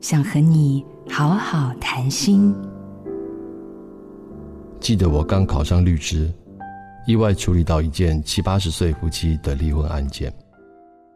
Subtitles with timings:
[0.00, 2.54] 想和你好好谈心。
[4.80, 6.32] 记得我刚考上律师，
[7.06, 10.32] 意外处理到一件七八十岁夫妻的离婚案件。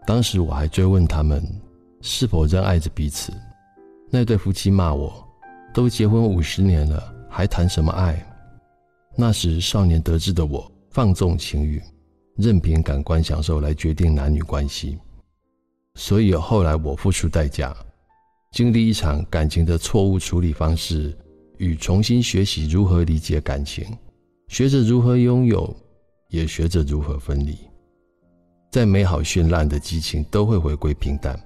[0.07, 1.43] 当时我还追问他们
[2.03, 3.33] 是否仍爱着彼此。
[4.10, 5.26] 那对夫妻骂我
[5.72, 8.22] ：“都结婚五十年了，还谈什么爱？”
[9.16, 11.82] 那时少年得志的我，放纵情欲，
[12.37, 14.98] 任凭感官享受来决定男女关系。
[15.94, 17.74] 所以后来我付出代价，
[18.55, 21.12] 经历一场感情的错误处理方式，
[21.59, 23.85] 与重新学习如何理解感情，
[24.47, 25.77] 学着如何拥有，
[26.29, 27.59] 也学着如何分离。
[28.71, 31.37] 再美好绚烂的激情都会回归平淡，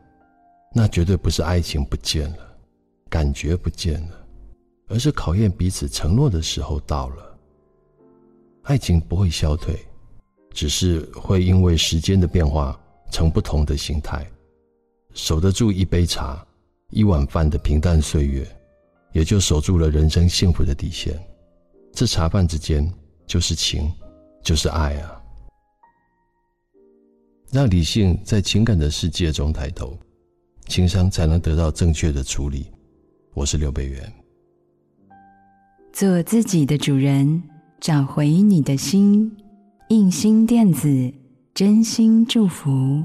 [0.74, 2.58] 那绝对不是爱情不见了，
[3.08, 4.26] 感觉不见了，
[4.88, 7.38] 而是考验彼此承诺的时候到了。
[8.64, 9.74] 爱情不会消退，
[10.50, 12.78] 只是会因为时间的变化
[13.10, 14.30] 成不同的形态。
[15.14, 16.46] 守得住一杯茶、
[16.90, 18.46] 一碗饭的平淡岁月，
[19.12, 21.18] 也就守住了人生幸福的底线。
[21.92, 22.90] 这茶饭之间，
[23.26, 23.92] 就是情，
[24.42, 25.22] 就是爱啊！
[27.52, 29.98] 让理性在情感的世界中抬头，
[30.66, 32.70] 情商才能得到正确的处理。
[33.34, 34.12] 我是刘北元，
[35.92, 37.42] 做自己的主人。
[37.80, 39.36] 找回你的心，
[39.90, 41.14] 印心电子
[41.54, 43.04] 真心祝福。